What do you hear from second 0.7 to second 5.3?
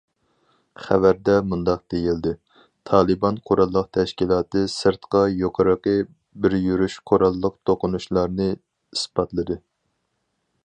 خەۋەردە مۇنداق دېيىلدى: تالىبان قوراللىق تەشكىلاتى سىرتقا